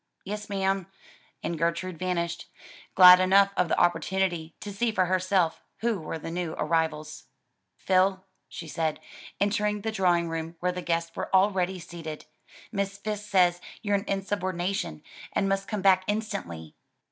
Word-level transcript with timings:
"Yes 0.25 0.49
ma'am," 0.49 0.87
and 1.43 1.59
Gertrude 1.59 1.99
vanished; 1.99 2.49
glad 2.95 3.19
enough 3.19 3.51
of 3.55 3.67
the 3.67 3.79
opportunity 3.79 4.55
to 4.59 4.73
see 4.73 4.91
for 4.91 5.05
herself 5.05 5.61
who 5.81 5.99
were 5.99 6.17
the 6.17 6.31
new 6.31 6.55
arrivals. 6.57 7.27
"Phil," 7.77 8.25
she 8.49 8.67
said, 8.67 8.99
entering 9.39 9.81
the 9.81 9.91
drawing 9.91 10.27
room 10.27 10.55
where 10.59 10.71
the 10.71 10.81
guests 10.81 11.15
were 11.15 11.29
already 11.35 11.77
seated, 11.77 12.25
"Miss 12.71 12.97
Fisk 12.97 13.29
says 13.29 13.61
you're 13.83 13.93
an 13.93 14.05
insubordination 14.07 15.03
and 15.33 15.47
must 15.47 15.67
come 15.67 15.83
back 15.83 16.03
instantly." 16.07 16.73